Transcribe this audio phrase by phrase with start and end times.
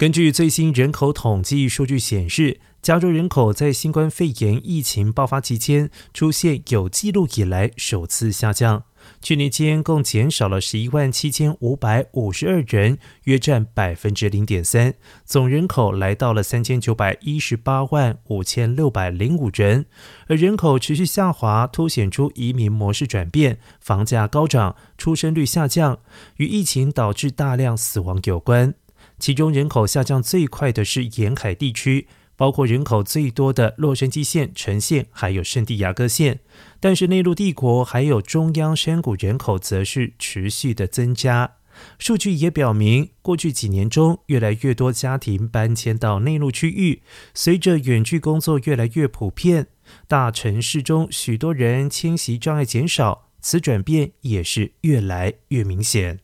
[0.00, 8.84] 根据最新人口统计数据显示，加州人口在新冠肺炎疫情爆发期间出现有记录以来首次下降。
[9.20, 14.94] 去年间共减少了十一万七千五百五十二人，约占百分之零点三，
[15.26, 19.84] 总人口来到了三千九百一十八万五千六百零五人。
[20.28, 25.98] 而人口持续下滑，凸显出移民模式转变，房价高涨，出生率下降，
[26.38, 28.72] 与疫情导致大量死亡有关。
[29.20, 36.40] 其中人口下降最快的是沿海地区，包括人口最多的洛杉矶县、城县，还有圣地亚哥县。
[36.80, 41.56] 但是内陆帝国还有中央山谷人口则是持续的增加。
[41.98, 47.02] 数据也表明，过去几年中，越来越多家庭搬迁到内陆区域，
[47.32, 49.68] 随着远距工作越来越普遍，
[50.08, 56.20] 大城市中许多人迁徙障碍减少，此转变也是越来越明显。